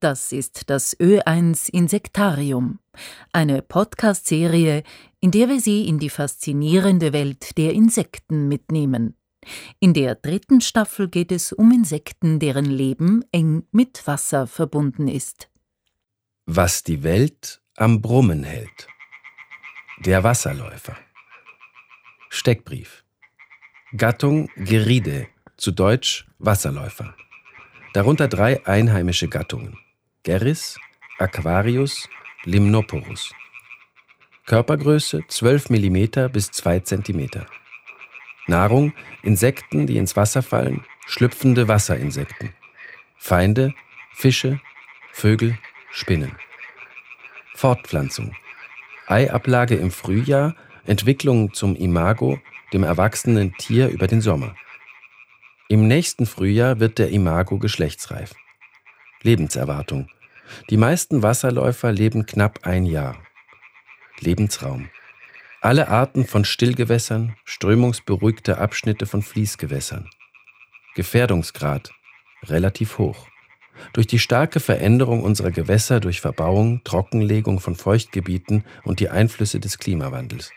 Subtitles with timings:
[0.00, 2.78] Das ist das Ö1 Insektarium,
[3.34, 4.82] eine Podcast-Serie,
[5.20, 9.14] in der wir Sie in die faszinierende Welt der Insekten mitnehmen.
[9.78, 15.50] In der dritten Staffel geht es um Insekten, deren Leben eng mit Wasser verbunden ist.
[16.46, 18.88] Was die Welt am Brummen hält.
[19.98, 20.96] Der Wasserläufer.
[22.30, 23.04] Steckbrief.
[23.94, 25.26] Gattung Geride,
[25.58, 27.14] zu Deutsch Wasserläufer.
[27.92, 29.76] Darunter drei einheimische Gattungen.
[30.22, 30.78] Geris,
[31.18, 32.06] Aquarius,
[32.44, 33.32] Limnoporus.
[34.44, 37.46] Körpergröße 12 mm bis 2 cm.
[38.46, 42.52] Nahrung Insekten, die ins Wasser fallen, schlüpfende Wasserinsekten.
[43.16, 43.72] Feinde
[44.12, 44.60] Fische,
[45.10, 45.56] Vögel,
[45.90, 46.36] Spinnen.
[47.54, 48.36] Fortpflanzung.
[49.06, 52.38] Eiablage im Frühjahr, Entwicklung zum Imago,
[52.74, 54.54] dem erwachsenen Tier über den Sommer.
[55.68, 58.34] Im nächsten Frühjahr wird der Imago geschlechtsreif.
[59.22, 60.08] Lebenserwartung.
[60.70, 63.16] Die meisten Wasserläufer leben knapp ein Jahr.
[64.20, 64.90] Lebensraum.
[65.60, 70.08] Alle Arten von Stillgewässern, strömungsberuhigte Abschnitte von Fließgewässern.
[70.94, 71.92] Gefährdungsgrad.
[72.44, 73.28] Relativ hoch.
[73.92, 79.78] Durch die starke Veränderung unserer Gewässer durch Verbauung, Trockenlegung von Feuchtgebieten und die Einflüsse des
[79.78, 80.50] Klimawandels.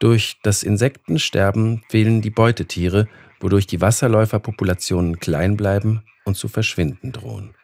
[0.00, 3.08] Durch das Insektensterben fehlen die Beutetiere,
[3.40, 7.54] wodurch die Wasserläuferpopulationen klein bleiben und zu verschwinden drohen.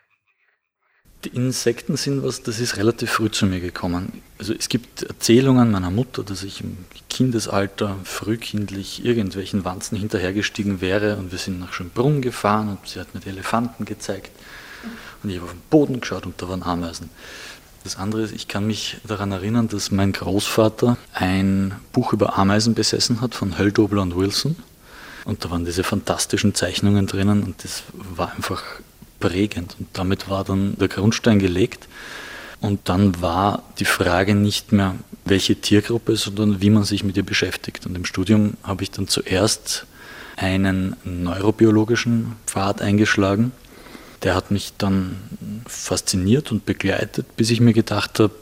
[1.24, 4.22] Die Insekten sind was, das ist relativ früh zu mir gekommen.
[4.38, 6.76] Also es gibt Erzählungen meiner Mutter, dass ich im
[7.08, 13.14] Kindesalter frühkindlich irgendwelchen Wanzen hinterhergestiegen wäre und wir sind nach Schönbrunn gefahren und sie hat
[13.14, 14.32] mir die Elefanten gezeigt
[15.22, 17.08] und ich habe auf den Boden geschaut und da waren Ameisen.
[17.84, 22.74] Das andere ist, ich kann mich daran erinnern, dass mein Großvater ein Buch über Ameisen
[22.74, 24.56] besessen hat von Höldobler und Wilson.
[25.24, 28.62] Und da waren diese fantastischen Zeichnungen drinnen und das war einfach
[29.20, 29.76] prägend.
[29.78, 31.88] Und damit war dann der Grundstein gelegt.
[32.60, 37.24] Und dann war die Frage nicht mehr, welche Tiergruppe, sondern wie man sich mit ihr
[37.24, 37.86] beschäftigt.
[37.86, 39.86] Und im Studium habe ich dann zuerst
[40.36, 43.52] einen neurobiologischen Pfad eingeschlagen.
[44.22, 45.16] Der hat mich dann
[45.66, 48.34] fasziniert und begleitet, bis ich mir gedacht habe,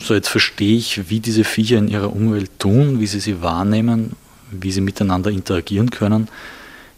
[0.00, 4.12] so jetzt verstehe ich, wie diese Viecher in ihrer Umwelt tun, wie sie sie wahrnehmen,
[4.52, 6.28] wie sie miteinander interagieren können.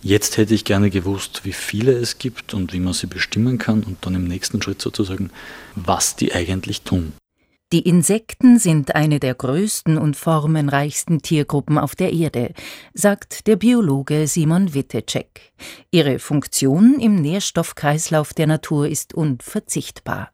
[0.02, 3.82] Jetzt hätte ich gerne gewusst, wie viele es gibt und wie man sie bestimmen kann
[3.82, 5.30] und dann im nächsten Schritt sozusagen,
[5.74, 7.14] was die eigentlich tun.
[7.72, 12.52] Die Insekten sind eine der größten und formenreichsten Tiergruppen auf der Erde,
[12.92, 15.52] sagt der Biologe Simon Wittecek.
[15.90, 20.33] Ihre Funktion im Nährstoffkreislauf der Natur ist unverzichtbar.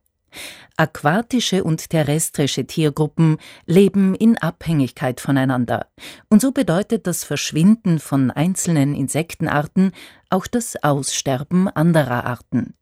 [0.76, 3.36] Aquatische und terrestrische Tiergruppen
[3.66, 5.86] leben in Abhängigkeit voneinander,
[6.28, 9.92] und so bedeutet das Verschwinden von einzelnen Insektenarten
[10.30, 12.74] auch das Aussterben anderer Arten.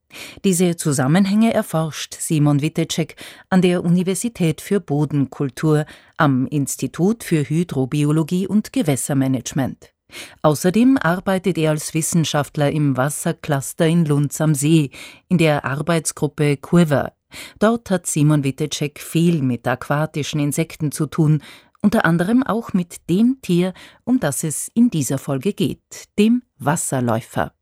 [0.44, 3.16] Diese Zusammenhänge erforscht Simon Wittecek
[3.50, 5.84] an der Universität für Bodenkultur
[6.16, 9.92] am Institut für Hydrobiologie und Gewässermanagement.
[10.41, 14.91] Außerdem arbeitet er als Wissenschaftler im Wassercluster in Lunds am See
[15.28, 17.12] in der Arbeitsgruppe Quiver
[17.58, 21.42] Dort hat Simon Wittecek viel mit aquatischen Insekten zu tun,
[21.80, 23.72] unter anderem auch mit dem Tier,
[24.04, 27.52] um das es in dieser Folge geht, dem Wasserläufer.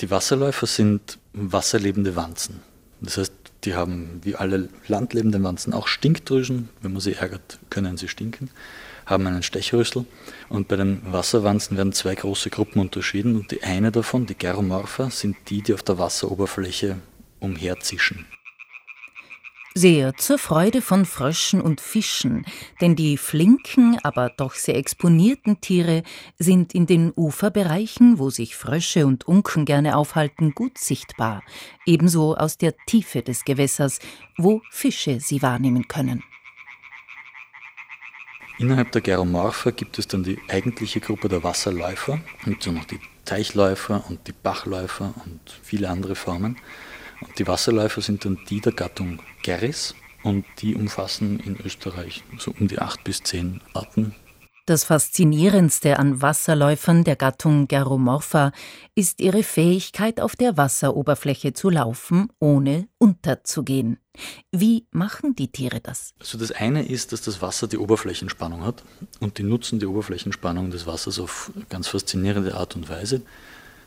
[0.00, 2.60] Die Wasserläufer sind wasserlebende Wanzen.
[3.00, 3.32] Das heißt,
[3.64, 6.68] die haben wie alle landlebenden Wanzen auch Stinkdrüsen.
[6.82, 8.50] Wenn man sie ärgert, können sie stinken,
[9.06, 10.06] haben einen Stechrüssel.
[10.48, 13.36] Und bei den Wasserwanzen werden zwei große Gruppen unterschieden.
[13.36, 16.96] Und die eine davon, die Geromorpha, sind die, die auf der Wasseroberfläche
[17.40, 18.26] umherzischen
[19.76, 22.46] sehr zur Freude von Fröschen und Fischen,
[22.80, 26.02] denn die flinken, aber doch sehr exponierten Tiere
[26.38, 31.42] sind in den Uferbereichen, wo sich Frösche und Unken gerne aufhalten, gut sichtbar,
[31.84, 33.98] ebenso aus der Tiefe des Gewässers,
[34.38, 36.24] wo Fische sie wahrnehmen können.
[38.58, 43.00] Innerhalb der Geromorpha gibt es dann die eigentliche Gruppe der Wasserläufer, und so noch die
[43.26, 46.56] Teichläufer und die Bachläufer und viele andere Formen.
[47.38, 52.68] Die Wasserläufer sind dann die der Gattung Gerris und die umfassen in Österreich so um
[52.68, 54.14] die acht bis zehn Arten.
[54.68, 58.50] Das Faszinierendste an Wasserläufern der Gattung Geromorpha
[58.96, 64.00] ist ihre Fähigkeit, auf der Wasseroberfläche zu laufen, ohne unterzugehen.
[64.50, 66.14] Wie machen die Tiere das?
[66.18, 68.82] Also das eine ist, dass das Wasser die Oberflächenspannung hat
[69.20, 73.22] und die nutzen die Oberflächenspannung des Wassers auf ganz faszinierende Art und Weise.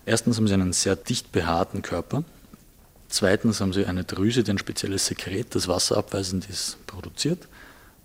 [0.06, 2.24] Erstens haben sie einen sehr dicht behaarten Körper,
[3.10, 7.48] Zweitens haben sie eine Drüse, die ein spezielles Sekret, das wasserabweisend ist, produziert.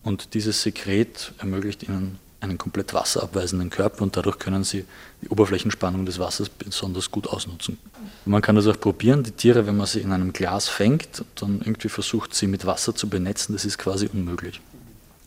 [0.03, 4.85] Und dieses Sekret ermöglicht ihnen einen komplett wasserabweisenden Körper und dadurch können sie
[5.23, 7.79] die Oberflächenspannung des Wassers besonders gut ausnutzen.
[8.25, 11.43] Man kann das auch probieren, die Tiere, wenn man sie in einem Glas fängt und
[11.43, 14.61] dann irgendwie versucht, sie mit Wasser zu benetzen, das ist quasi unmöglich.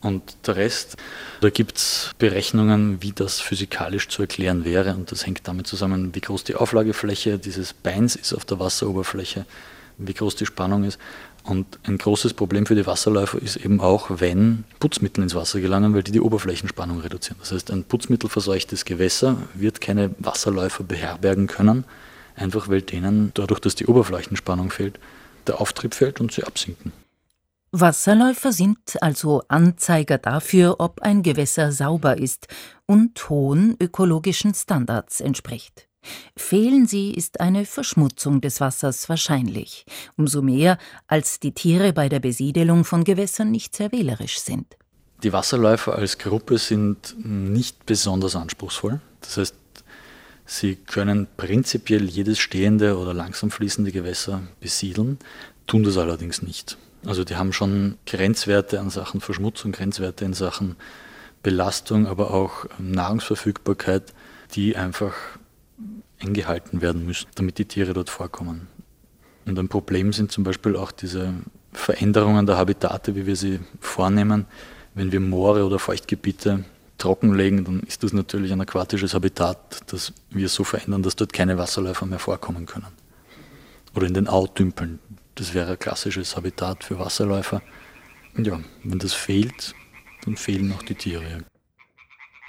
[0.02, 0.96] Und der Rest,
[1.42, 4.94] da gibt es Berechnungen, wie das physikalisch zu erklären wäre.
[4.94, 9.46] Und das hängt damit zusammen, wie groß die Auflagefläche dieses Beins ist auf der Wasseroberfläche,
[9.98, 11.00] wie groß die Spannung ist.
[11.44, 15.96] Und ein großes Problem für die Wasserläufer ist eben auch, wenn Putzmittel ins Wasser gelangen,
[15.96, 17.38] weil die die Oberflächenspannung reduzieren.
[17.40, 21.86] Das heißt, ein putzmittelverseuchtes Gewässer wird keine Wasserläufer beherbergen können,
[22.36, 25.00] einfach weil denen dadurch, dass die Oberflächenspannung fehlt,
[25.48, 26.92] der Auftrieb fällt und sie absinken.
[27.72, 32.48] Wasserläufer sind also Anzeiger dafür, ob ein Gewässer sauber ist
[32.86, 35.88] und hohen ökologischen Standards entspricht.
[36.38, 39.86] Fehlen sie, ist eine Verschmutzung des Wassers wahrscheinlich,
[40.16, 40.78] umso mehr,
[41.08, 44.78] als die Tiere bei der Besiedelung von Gewässern nicht sehr wählerisch sind.
[45.24, 49.02] Die Wasserläufer als Gruppe sind nicht besonders anspruchsvoll.
[49.20, 49.56] Das heißt,
[50.46, 55.18] sie können prinzipiell jedes stehende oder langsam fließende Gewässer besiedeln,
[55.66, 56.78] tun das allerdings nicht.
[57.06, 60.76] Also die haben schon Grenzwerte an Sachen Verschmutzung, Grenzwerte in Sachen
[61.44, 64.14] Belastung, aber auch Nahrungsverfügbarkeit,
[64.54, 65.14] die einfach
[66.20, 68.68] eingehalten werden müssen, damit die Tiere dort vorkommen.
[69.46, 71.34] Und ein Problem sind zum Beispiel auch diese
[71.72, 74.46] Veränderungen der Habitate, wie wir sie vornehmen.
[74.94, 76.66] Wenn wir Moore oder Feuchtgebiete
[76.98, 81.58] trockenlegen, dann ist das natürlich ein aquatisches Habitat, das wir so verändern, dass dort keine
[81.58, 82.88] Wasserläufer mehr vorkommen können.
[83.96, 85.00] Oder in den Autümpeln.
[85.38, 87.62] Das wäre ein klassisches Habitat für Wasserläufer.
[88.36, 89.76] Und ja, wenn das fehlt,
[90.26, 91.44] dann fehlen auch die Tiere.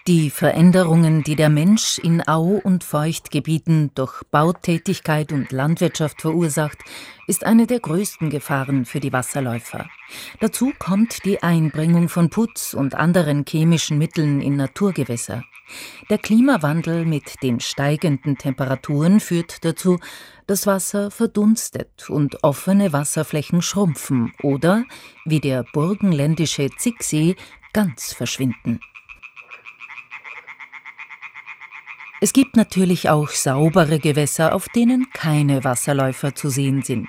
[0.06, 6.78] Die Veränderungen, die der Mensch in Au- und Feuchtgebieten durch Bautätigkeit und Landwirtschaft verursacht,
[7.26, 9.86] ist eine der größten Gefahren für die Wasserläufer.
[10.40, 15.44] Dazu kommt die Einbringung von Putz und anderen chemischen Mitteln in Naturgewässer.
[16.08, 19.98] Der Klimawandel mit den steigenden Temperaturen führt dazu,
[20.48, 24.84] dass Wasser verdunstet und offene Wasserflächen schrumpfen oder,
[25.24, 27.36] wie der burgenländische Zicksee,
[27.72, 28.80] ganz verschwinden.
[32.20, 37.08] Es gibt natürlich auch saubere Gewässer, auf denen keine Wasserläufer zu sehen sind.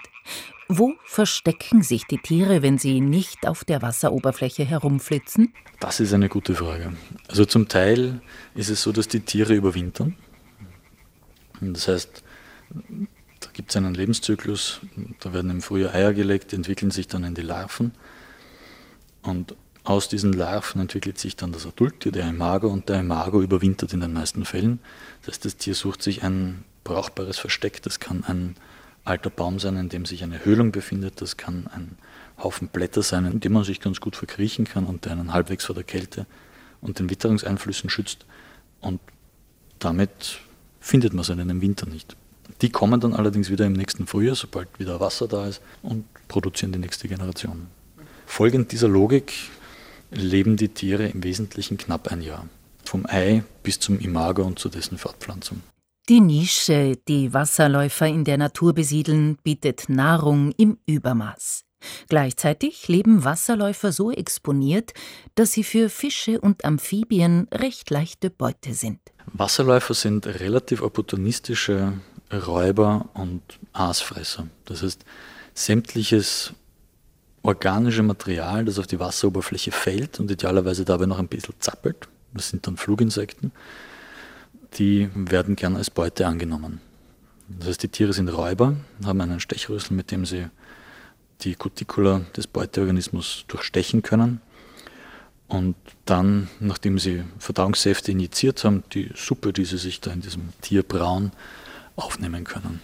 [0.68, 5.54] Wo verstecken sich die Tiere, wenn sie nicht auf der Wasseroberfläche herumflitzen?
[5.80, 6.94] Das ist eine gute Frage.
[7.28, 8.22] Also zum Teil
[8.54, 10.16] ist es so, dass die Tiere überwintern.
[11.62, 12.24] Das heißt,
[13.60, 14.80] gibt es einen Lebenszyklus,
[15.20, 17.92] da werden im Frühjahr Eier gelegt, die entwickeln sich dann in die Larven.
[19.22, 19.54] Und
[19.84, 24.00] aus diesen Larven entwickelt sich dann das Adulttier, der Imago, und der Imago überwintert in
[24.00, 24.80] den meisten Fällen.
[25.20, 27.82] Das heißt, das Tier sucht sich ein brauchbares Versteck.
[27.82, 28.56] Das kann ein
[29.04, 31.20] alter Baum sein, in dem sich eine Höhlung befindet.
[31.20, 31.98] Das kann ein
[32.42, 35.66] Haufen Blätter sein, in dem man sich ganz gut verkriechen kann und der einen halbwegs
[35.66, 36.28] vor der Kälte
[36.80, 38.26] und den Witterungseinflüssen schützt.
[38.80, 39.02] Und
[39.80, 40.40] damit
[40.80, 42.16] findet man seinen im Winter nicht.
[42.62, 46.72] Die kommen dann allerdings wieder im nächsten Frühjahr, sobald wieder Wasser da ist, und produzieren
[46.72, 47.68] die nächste Generation.
[48.26, 49.34] Folgend dieser Logik
[50.12, 52.48] leben die Tiere im Wesentlichen knapp ein Jahr.
[52.84, 55.62] Vom Ei bis zum Imago und zu dessen Fortpflanzung.
[56.10, 61.66] Die Nische, die Wasserläufer in der Natur besiedeln, bietet Nahrung im Übermaß.
[62.10, 64.94] Gleichzeitig leben Wasserläufer so exponiert,
[65.36, 69.00] dass sie für Fische und Amphibien recht leichte Beute sind.
[69.28, 71.94] Wasserläufer sind relativ opportunistische
[72.32, 73.42] Räuber und
[73.74, 74.48] Aasfresser.
[74.66, 75.04] Das heißt,
[75.54, 76.54] sämtliches
[77.42, 82.50] organische Material, das auf die Wasseroberfläche fällt und idealerweise dabei noch ein bisschen zappelt, das
[82.50, 83.52] sind dann Fluginsekten,
[84.76, 86.82] die werden gern als Beute angenommen.
[87.48, 90.48] Das heißt, die Tiere sind Räuber, haben einen Stechrüssel, mit dem sie
[91.42, 94.42] die Cuticula des Beuteorganismus durchstechen können
[95.48, 100.50] und dann, nachdem sie Verdauungssäfte injiziert haben, die Suppe, die sie sich da in diesem
[100.62, 101.32] Tier brauen,
[102.00, 102.82] aufnehmen können.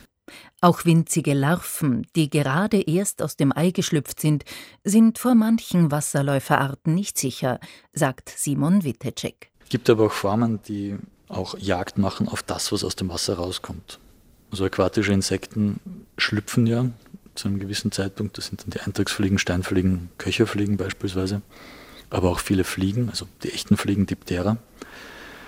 [0.62, 4.44] Auch winzige Larven, die gerade erst aus dem Ei geschlüpft sind,
[4.84, 7.60] sind vor manchen Wasserläuferarten nicht sicher,
[7.94, 9.52] sagt Simon Wittecek.
[9.64, 13.36] Es gibt aber auch Formen, die auch Jagd machen auf das, was aus dem Wasser
[13.36, 14.00] rauskommt.
[14.52, 15.80] Also aquatische Insekten
[16.18, 16.90] schlüpfen ja
[17.36, 18.38] zu einem gewissen Zeitpunkt.
[18.38, 21.42] Das sind dann die Eintagsfliegen, Steinfliegen, Köcherfliegen beispielsweise.
[22.10, 24.58] Aber auch viele Fliegen, also die echten Fliegen, Diptera.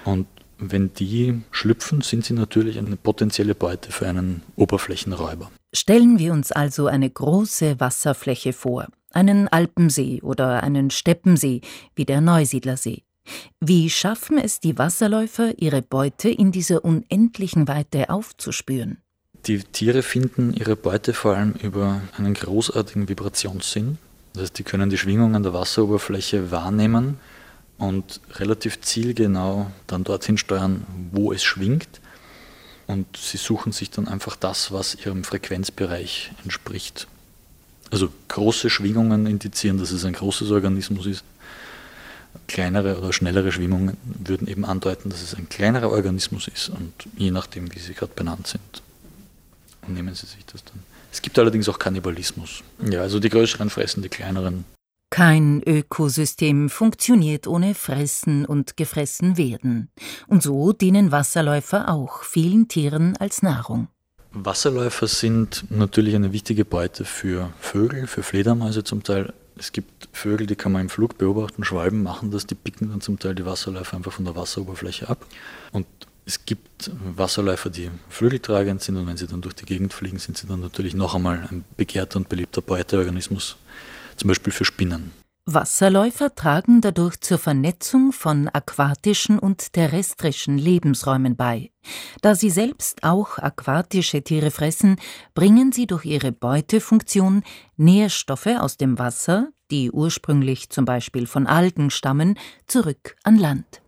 [0.03, 0.27] Und
[0.59, 5.51] wenn die schlüpfen, sind sie natürlich eine potenzielle Beute für einen Oberflächenräuber.
[5.73, 11.61] Stellen wir uns also eine große Wasserfläche vor, einen Alpensee oder einen Steppensee
[11.95, 13.03] wie der Neusiedlersee.
[13.59, 18.97] Wie schaffen es die Wasserläufer, ihre Beute in dieser unendlichen Weite aufzuspüren?
[19.45, 23.97] Die Tiere finden ihre Beute vor allem über einen großartigen Vibrationssinn.
[24.33, 27.19] Das heißt, die können die Schwingungen der Wasseroberfläche wahrnehmen
[27.77, 32.01] und relativ zielgenau dann dorthin steuern, wo es schwingt.
[32.87, 37.07] Und sie suchen sich dann einfach das, was ihrem Frequenzbereich entspricht.
[37.91, 41.23] Also große Schwingungen indizieren, dass es ein großes Organismus ist.
[42.47, 47.31] Kleinere oder schnellere Schwingungen würden eben andeuten, dass es ein kleinerer Organismus ist und je
[47.31, 48.61] nachdem, wie sie gerade benannt sind,
[49.87, 50.79] nehmen sie sich das dann.
[51.11, 52.63] Es gibt allerdings auch Kannibalismus.
[52.89, 54.65] Ja, also die größeren fressen die kleineren.
[55.17, 59.89] Kein Ökosystem funktioniert ohne Fressen und gefressen werden.
[60.27, 63.87] Und so dienen Wasserläufer auch vielen Tieren als Nahrung.
[64.31, 69.33] Wasserläufer sind natürlich eine wichtige Beute für Vögel, für Fledermäuse zum Teil.
[69.57, 73.01] Es gibt Vögel, die kann man im Flug beobachten, Schwalben machen das, die picken dann
[73.01, 75.25] zum Teil die Wasserläufer einfach von der Wasseroberfläche ab.
[75.71, 75.87] Und
[76.27, 80.37] es gibt Wasserläufer, die flügeltragend sind und wenn sie dann durch die Gegend fliegen, sind
[80.37, 83.57] sie dann natürlich noch einmal ein begehrter und beliebter Beuteorganismus,
[84.17, 85.11] zum Beispiel für Spinnen.
[85.49, 91.71] Wasserläufer tragen dadurch zur Vernetzung von aquatischen und terrestrischen Lebensräumen bei.
[92.21, 94.97] Da sie selbst auch aquatische Tiere fressen,
[95.33, 97.43] bringen sie durch ihre Beutefunktion
[97.77, 103.81] Nährstoffe aus dem Wasser, die ursprünglich zum Beispiel von Algen stammen, zurück an Land.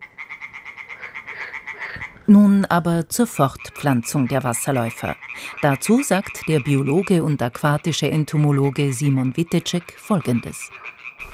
[2.29, 5.15] Nun aber zur Fortpflanzung der Wasserläufer.
[5.63, 10.69] Dazu sagt der Biologe und aquatische Entomologe Simon Wittecek Folgendes.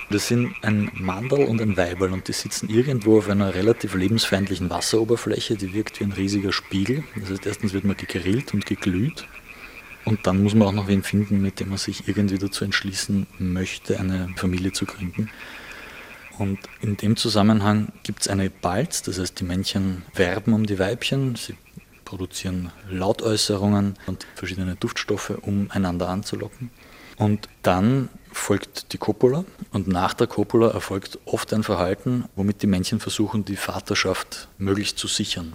[0.10, 4.70] Das sind ein Mandel und ein Weiberl und die sitzen irgendwo auf einer relativ lebensfeindlichen
[4.70, 7.04] Wasseroberfläche, die wirkt wie ein riesiger Spiegel.
[7.20, 9.28] Das heißt, erstens wird man gegrillt und geglüht
[10.06, 13.28] und dann muss man auch noch wen finden, mit dem man sich irgendwie dazu entschließen
[13.38, 15.30] möchte, eine Familie zu gründen.
[16.38, 20.80] Und in dem Zusammenhang gibt es eine Balz, das heißt, die Männchen werben um die
[20.80, 21.56] Weibchen, sie
[22.04, 26.70] produzieren Lautäußerungen und verschiedene Duftstoffe, um einander anzulocken.
[27.18, 32.68] Und dann folgt die Copula und nach der Copula erfolgt oft ein Verhalten, womit die
[32.68, 35.54] Männchen versuchen, die Vaterschaft möglichst zu sichern.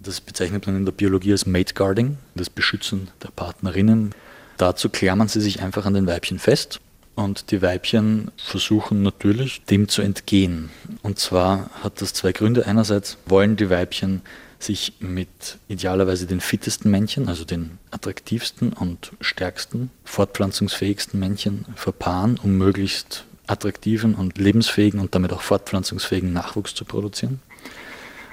[0.00, 4.14] Das bezeichnet man in der Biologie als Mate Guarding, das Beschützen der Partnerinnen.
[4.56, 6.80] Dazu klammern sie sich einfach an den Weibchen fest
[7.14, 10.70] und die Weibchen versuchen natürlich, dem zu entgehen.
[11.02, 12.66] Und zwar hat das zwei Gründe.
[12.66, 14.22] Einerseits wollen die Weibchen
[14.58, 22.56] sich mit idealerweise den fittesten Männchen, also den attraktivsten und stärksten, fortpflanzungsfähigsten Männchen verpaaren, um
[22.56, 27.40] möglichst attraktiven und lebensfähigen und damit auch fortpflanzungsfähigen Nachwuchs zu produzieren.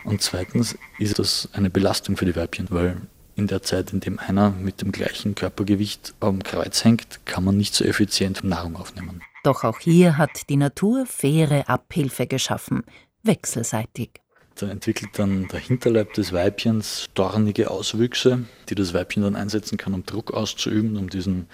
[0.04, 2.98] Und zweitens ist das eine Belastung für die Weibchen, weil
[3.36, 7.58] in der Zeit, in dem einer mit dem gleichen Körpergewicht am Kreuz hängt, kann man
[7.58, 9.22] nicht so effizient Nahrung aufnehmen.
[9.44, 12.84] Doch auch hier hat die Natur faire Abhilfe geschaffen,
[13.24, 14.22] wechselseitig.
[14.56, 19.94] Da entwickelt dann der Hinterleib des Weibchens dornige Auswüchse, die das Weibchen dann einsetzen kann,
[19.94, 21.48] um Druck auszuüben, um diesen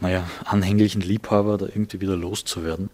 [0.00, 2.90] naja, anhänglichen Liebhaber da irgendwie wieder loszuwerden.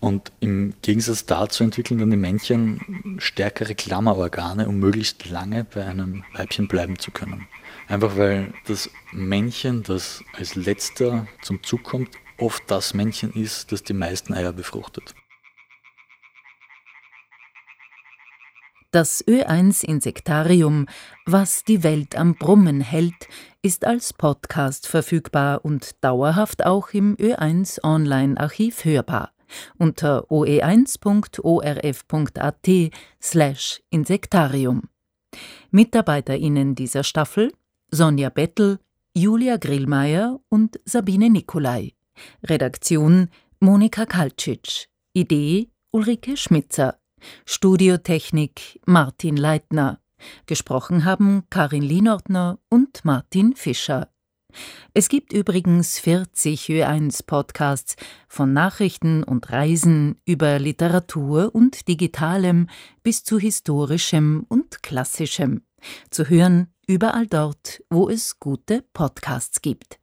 [0.00, 6.24] Und im Gegensatz dazu entwickeln dann die Männchen stärkere Klammerorgane, um möglichst lange bei einem
[6.32, 7.46] Weibchen bleiben zu können.
[7.86, 13.82] Einfach weil das Männchen, das als letzter zum Zug kommt, oft das Männchen ist, das
[13.82, 15.14] die meisten Eier befruchtet.
[18.90, 20.86] Das Ö1 Insektarium,
[21.26, 23.28] was die Welt am Brummen hält,
[23.62, 29.30] ist als Podcast verfügbar und dauerhaft auch im Ö1 Online-Archiv hörbar
[29.78, 30.92] unter oe1.orf.at
[33.20, 34.88] slash Insektarium.
[35.70, 37.52] MitarbeiterInnen dieser Staffel
[37.90, 38.78] Sonja Bettel,
[39.14, 41.94] Julia Grillmeier und Sabine Nikolai.
[42.44, 43.28] Redaktion
[43.58, 44.86] Monika Kaltschitsch.
[45.12, 46.98] Idee Ulrike Schmitzer.
[47.44, 50.00] Studiotechnik Martin Leitner.
[50.46, 54.08] Gesprochen haben Karin Lienortner und Martin Fischer.
[54.94, 57.96] Es gibt übrigens 40 Ö1 Podcasts
[58.28, 62.68] von Nachrichten und Reisen über Literatur und Digitalem
[63.02, 65.62] bis zu historischem und klassischem.
[66.10, 70.00] Zu hören überall dort, wo es gute Podcasts gibt.